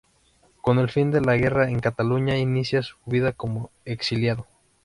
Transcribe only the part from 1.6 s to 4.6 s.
en Cataluña inicia su vida como exiliado.